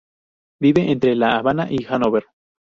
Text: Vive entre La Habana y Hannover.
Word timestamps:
Vive 0.61 0.89
entre 0.91 1.13
La 1.13 1.37
Habana 1.37 1.67
y 1.69 1.83
Hannover. 1.87 2.25